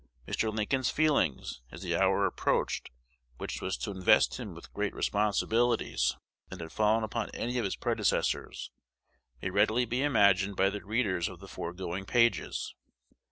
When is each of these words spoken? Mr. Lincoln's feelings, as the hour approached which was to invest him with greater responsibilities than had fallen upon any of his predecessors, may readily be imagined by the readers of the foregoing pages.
Mr. 0.27 0.51
Lincoln's 0.51 0.89
feelings, 0.89 1.61
as 1.69 1.83
the 1.83 1.95
hour 1.95 2.25
approached 2.25 2.89
which 3.37 3.61
was 3.61 3.77
to 3.77 3.91
invest 3.91 4.39
him 4.39 4.55
with 4.55 4.73
greater 4.73 4.95
responsibilities 4.95 6.17
than 6.49 6.57
had 6.57 6.71
fallen 6.71 7.03
upon 7.03 7.29
any 7.35 7.59
of 7.59 7.65
his 7.65 7.75
predecessors, 7.75 8.71
may 9.43 9.51
readily 9.51 9.85
be 9.85 10.01
imagined 10.01 10.55
by 10.55 10.71
the 10.71 10.83
readers 10.83 11.29
of 11.29 11.39
the 11.39 11.47
foregoing 11.47 12.05
pages. 12.05 12.73